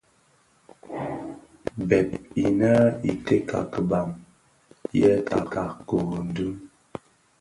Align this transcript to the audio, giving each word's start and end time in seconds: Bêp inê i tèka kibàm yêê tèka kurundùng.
Bêp 1.87 2.07
inê 2.45 2.73
i 3.11 3.11
tèka 3.25 3.59
kibàm 3.73 4.09
yêê 4.95 5.15
tèka 5.29 5.63
kurundùng. 5.87 6.57